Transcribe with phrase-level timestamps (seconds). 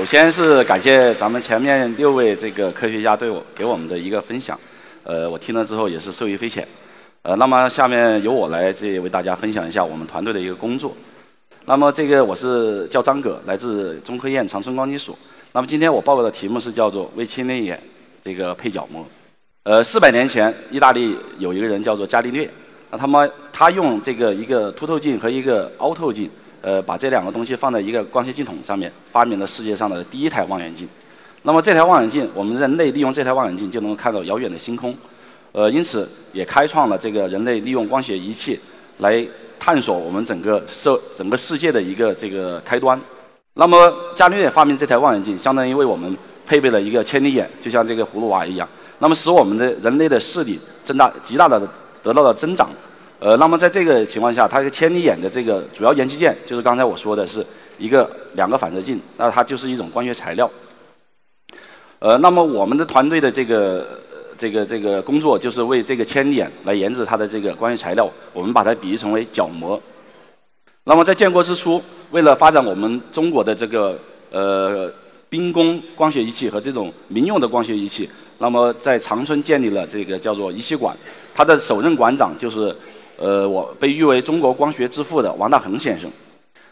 [0.00, 4.58] 首先是感谢咱们前面六位这个科学家对我给我们的一个分享，
[5.04, 6.66] 呃，我听了之后也是受益匪浅。
[7.20, 10.96] 呃，那么下面由我来这为大家分享一下我们团队的一个工作。
[11.66, 15.14] 那么这个我是叫张葛，来自中科院长春光机所。
[15.52, 17.78] 那么今天我报告的题目是叫做微千内眼
[18.22, 19.04] 这个配角膜。
[19.64, 22.48] 呃，四百年前，意大利有一个人叫做伽利略，
[22.90, 26.30] 那他们他用这个一个凸透镜和一个凹透镜。
[26.62, 30.88] 呃，把这两个东西放在一个光学镜筒上面，发明了世界上的第一台望远镜。
[31.42, 34.94] 那么这台望远镜，我们人类利用这台望远镜就能够看到遥远的星空。
[35.52, 38.60] 呃，因此也开创了这个人类利用光学仪器
[38.98, 39.26] 来
[39.58, 43.00] 探索我们整个社整个世界的一个这个开端。
[43.54, 51.60] 那么伽利略发明这台望远镜，相当于为我们配备了一个千里眼，就像这个葫芦娃一样，那么使我们的人类的视力增大极大的
[52.02, 52.70] 得到了增长。
[53.20, 57.44] 呃，那么在这个情况下，它个千里眼的这个主要元器件就是刚才我说的是
[57.78, 60.50] 一个两个反射镜，那它就是一种光学材料。
[61.98, 63.86] 呃，那么我们的团队的这个
[64.38, 69.78] 这个这个工作就是为这个千里眼来研制它的这个光学材料，我们把它比喻成为角膜。
[70.84, 71.78] 那么在建国之初，
[72.12, 73.98] 为了发展我们中国的这个
[74.30, 74.90] 呃
[75.28, 80.96] 兵工光学仪器和这种民用的光学仪器，那么在长春建立了这个叫做仪器馆，
[81.34, 82.74] 它的首任馆长就是。
[83.20, 86.10] 呃，我被誉为中国光学之父的王大珩先生。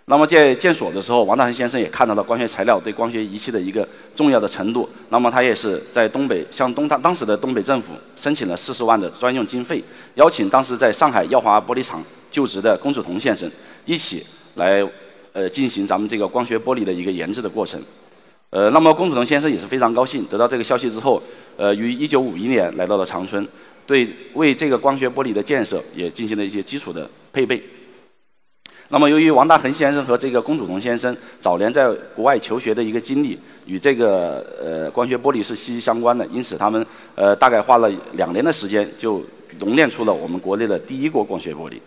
[0.06, 4.88] 那么在建所的时候，王大珩先生也看到了光学材料对光学仪器的一个重要的程度。
[5.10, 13.50] 那么他也是在东北向东当当时的东北政府申请了四十万的专用经费，邀请当时在上海耀华玻璃厂就职的龚祖同先生
[13.84, 14.82] 一起来
[15.34, 17.78] 呃进行咱们这个光学玻璃的一个研制的过程。
[18.48, 21.22] 呃，那么龚祖同先生也是非常高兴，得到这个消息之后，
[21.58, 23.46] 呃，于一九五一年来到了长春。
[23.88, 27.62] 对，为这个光学玻璃的建设也进行了一些基础的配备。
[28.90, 39.24] 那么，由于王大珩先生和这个龚祖同先生早年在国外求学的一个经历与这个呃光学玻璃是息息相关的，因此他们呃大概花了两年的时间就
[39.58, 41.80] 熔炼出了我们国内的第一锅光学玻璃。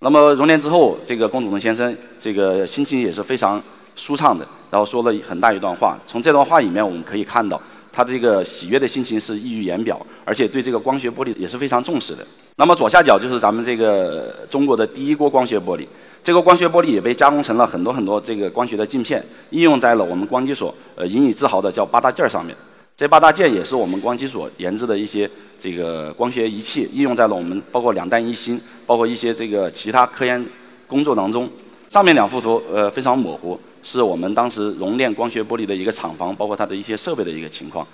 [0.00, 3.62] 那么熔炼之后，这个龚祖同先生这个心情也是非常
[3.94, 5.96] 舒畅的，然后说了很大一段话。
[6.04, 7.62] 从这段话里面我们可以看到。
[7.92, 12.26] 他这个喜悦的心情是溢于言表，而且对这个光学玻璃也是非常重视的。
[12.56, 15.86] 那么左下角就是咱们这个中国的第一锅光学玻璃，
[16.22, 22.56] 这个光学玻璃也被加工成了很多很多这个光学的镜片，应用在了我们光机所呃引以自豪的叫八大件上面。
[22.94, 30.44] 这八大件也是我们光机所研制的一些这个光学仪器，应用在了我们包括两弹一星，包括一些这个其他科研
[30.86, 31.48] 工作当中。
[31.88, 33.58] 上面两幅图呃非常模糊。
[33.82, 37.86] 是我们当时熔炼光学玻璃的一个厂房，包括它的一些设备的一个情况。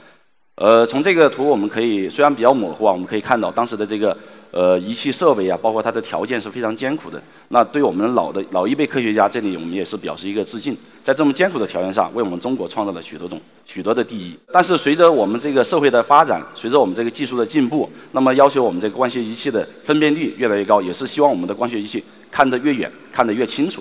[0.57, 4.17] 呃，从这个图我们可以虽然比较模糊啊，我们可以看到当时的这个
[4.51, 7.23] 呃仪器设备啊，包括它的条件是非常艰苦的。
[7.51, 14.37] 那对我们老的老一辈科学家，这里我们也是表示一个致敬，在这么艰苦的条件下，为我们中国创造了许多种许多的第一。
[14.53, 23.81] 但是随着我们这个社会的发展，随着我们这个技术的进步，那么要求我们这个光学仪器的分辨率越来越高，也是希望我们的光学仪器看得越远，看得越清楚。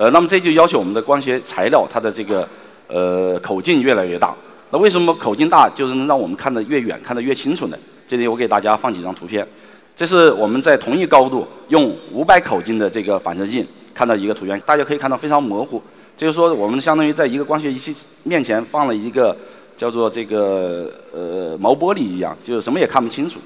[0.00, 2.48] 呃，那么这就要求我们的光学材料它的这个
[2.88, 4.34] 呃口径越来越大。
[4.70, 7.76] 那为什么口径大就是能让我们看得越远、看得越清楚呢？
[8.06, 9.46] 这里我给大家放几张图片。
[9.94, 15.82] 这是我们在同一高度用五百口径的这个反射镜看到一个图片，大家可以看到非常模糊。
[16.16, 19.36] 就是说，我们相当于在一个光学仪器面前放了一个
[19.76, 23.38] 叫做这个呃毛玻璃一样，就是什么也看不清楚。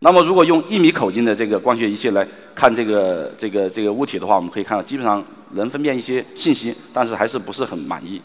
[0.00, 8.20] 那么，如果用一米口径的这个光学仪器来看这个这个这个物体的话，我们可以看到基本上能分辨一些信息，但是还是不是很满意。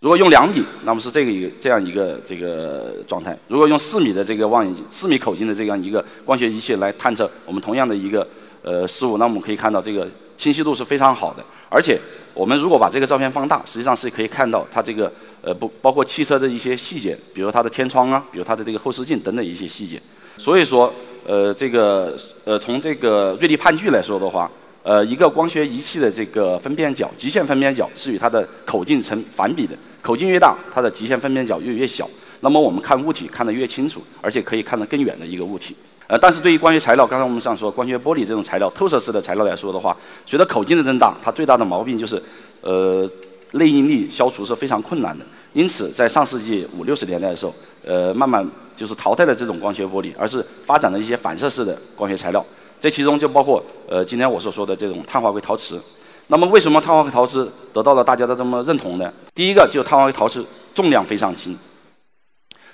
[0.00, 3.36] 如果用两米，那么是这个一个这样一个这个状态。
[3.48, 8.26] 如果用四米的这个望远镜、四米口径的这样一个光学仪器来探测我们同样的一个
[8.62, 11.44] 呃事物，那我们可以看到这个清晰度是非常好的。
[11.68, 11.98] 而且，
[12.32, 20.00] 我们如果把这个照片放大，实际上是可以看到它这个呃不包括汽车的一些细节，比如它的天窗啊，比如它的这个后视镜等等一些细节。
[20.36, 20.92] 所以说。
[21.26, 22.16] 呃，这个
[22.46, 24.50] 呃，从这个瑞利判据来说的话，
[24.82, 32.08] 呃，一个光学仪器的这个分辨角，极限分辨角是与它的口径成反比的，口径越大，它的极限分辨角越越小。
[32.40, 35.76] 那么我们看物体看得越清楚，而且可以看得更远的一个物体。
[36.06, 39.94] 呃，但是对于光学材料，刚才我们上说光学玻璃这种材料，透射式的材料来说的话，
[40.24, 42.22] 随着口径的增大，它最大的毛病就是，
[42.62, 43.06] 呃，
[43.52, 45.26] 内应力消除是非常困难的。
[45.52, 47.54] 因此，在上世纪五六十年代的时候，
[47.84, 52.42] 呃，慢慢就是淘汰了这种光学玻璃，而是发展了一些反射式的光学材料。
[52.80, 55.80] 这其中就包括呃今天我所说的这种碳化硅陶瓷。
[56.28, 59.10] 那么为什么碳化硅陶瓷得到了大家的这么认同呢？
[59.34, 60.44] 第一个就碳化硅陶瓷
[60.74, 61.56] 重量非常轻。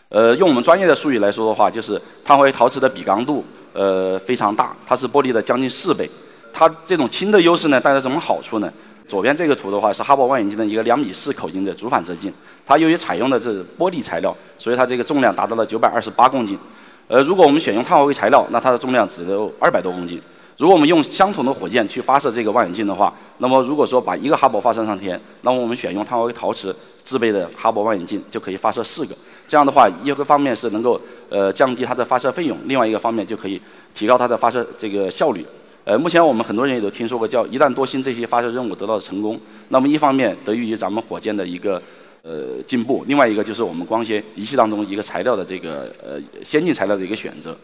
[0.08, 6.08] 呃，用我们专业的术语来说的话，就是碳化硅陶瓷的比刚度呃非常大，它是玻璃的将近四倍。
[6.52, 8.72] 它这种轻的优势呢，带来什么好处呢？
[9.06, 12.32] 左边这个图的话是哈勃望远镜的一个两米四口径的主反射镜，
[12.64, 16.58] 它由于采用的是玻璃材料，所以它这个重量达到了九百二十八公斤。
[17.06, 20.20] 呃，如果我们选用碳化硅材料，那它的重量只有二百多公斤。
[20.56, 29.14] 如果我们用相同的火箭去发射这个望远镜的话，那么如果说把一个哈勃发射上天，那么我们选用碳化硅陶瓷制备的哈勃望远镜就可以发射四个。
[29.48, 33.60] 这样的话，一个方面是能够呃降低它的发射费用，另外一个方面就可以
[33.92, 35.44] 提高它的发射这个效率。
[35.84, 39.38] 呃，目前我们很多人也都听说过，叫一弹多星这些发射任务得到成功。
[39.68, 41.82] 那么一方面得益于咱们火箭的一个
[42.24, 47.54] 呃进步，另外一个就是我们光学仪器当中一个材料的这个呃先进材料的一个选择。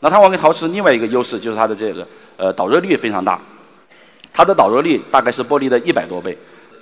[0.00, 2.06] 那碳化硅陶瓷另外一个优势就是它的这个
[2.38, 3.38] 呃导热率非常大，
[4.32, 6.36] 它的导热率大概是玻璃的一百多倍。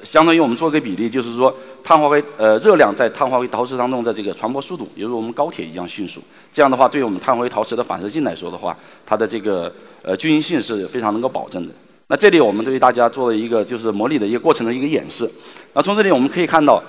[0.05, 1.53] 相当于我们做个比例，就是说
[1.83, 6.21] 碳化硅呃热量在碳化硅陶瓷当中的这个传播速度，犹如我们高铁一样迅速。
[6.53, 8.77] 这样的话，对于我们碳化硅陶瓷的反射镜来说的话，
[9.07, 9.73] 它的这个
[10.03, 11.73] 呃均匀性是非常能够保证的。
[12.09, 15.29] 那这里我们对于大家做了一个就是模拟的一个过程的一个演示。
[15.73, 16.83] 那从这里我们可以看到，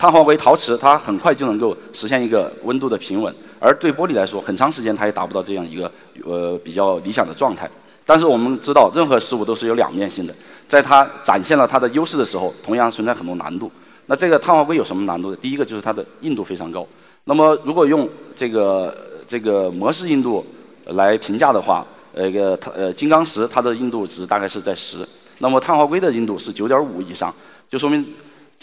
[0.00, 5.92] 碳化硅陶瓷它很快就能够实现一个温度的平稳，而对玻璃来说，很长时间它也达不到这样一个
[6.24, 7.70] 呃比较理想的状态。
[8.06, 10.34] 但是我们知道，任何事物都是有两面性的。
[10.66, 13.70] 在它展现了它的优势的时候，同样存在很多难度。
[14.06, 15.36] 那这个碳化硅有什么难度呢？
[15.38, 16.86] 第一个就是它的硬度非常高。
[17.24, 20.42] 那么如果用这个这个模式硬度
[20.86, 25.06] 来评价的话，呃，个它呃金刚石它的硬度值大概是在十，
[25.40, 27.30] 那么碳化硅的硬度是九点五以上，
[27.68, 28.02] 就说明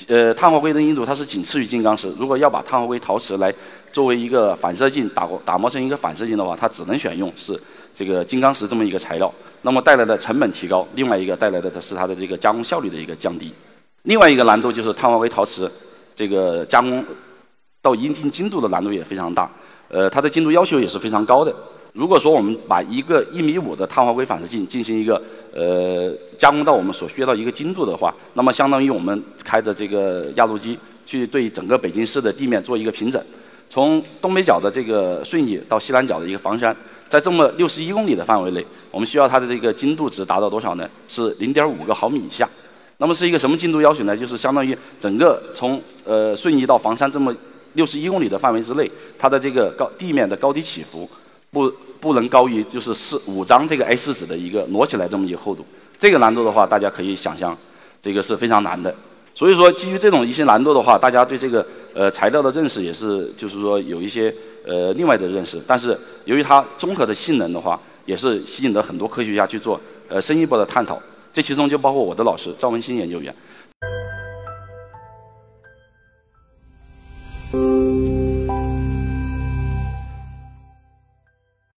[0.07, 2.13] 呃碳化硅的硬度它是仅次于金刚石。
[2.19, 3.53] 如果要把碳化硅陶瓷来
[3.91, 7.59] 作为一个反射镜打打磨成一个反射镜的话，它只能选用是。
[7.95, 9.33] 这个金刚石这么一个材料，
[9.63, 13.51] 那么带来的成本提高，另外一个带来的是它的这个加工效率的一个降低。
[14.03, 15.69] 另外一个难度就是碳化硅陶瓷
[16.13, 17.03] 这个加工
[17.81, 19.49] 到一定精度的难度也非常大，
[19.89, 21.51] 呃，它的精度要求也是非常高的。
[21.97, 25.19] 如果说我们把一个一米五的碳化硅反射镜进行一个
[25.51, 30.77] 呃加工到我们所需要的一个精度的话，那么相当于我们开着这个压路机
[31.07, 33.19] 去对整个北京市的地面做一个平整，
[33.67, 36.75] 从东北角的这个顺义到西南角的一个房山。
[37.09, 40.87] 在这么六十一公里的范围内，我们需要它的这个精度值达到多少呢？
[41.07, 42.47] 是零点五个毫米以下。
[42.97, 44.15] 那么是一个什么精度要求呢？
[44.15, 47.33] 就是相当于整个从呃顺义到房山这么
[47.73, 51.09] 六十一公里的范围之内，它的这个高地面的高低起伏
[51.51, 55.65] 不不能高于就是四五张这个 A 四纸的一个摞起来这么一个厚度。
[55.97, 57.57] 这个难度的话，大家可以想象，
[58.01, 58.93] 这个是非常难的。
[59.33, 64.33] 所以说，基于这种一些难度的话，大家对这个呃材料的认识也是，就是说有一些
[64.65, 65.61] 呃另外的认识。
[65.65, 70.99] 但是由于它综合的性能的话，也是吸引了很多科学家去做呃深一步的探讨。
[71.31, 73.33] 这其中就包括我的老师赵文新研究员。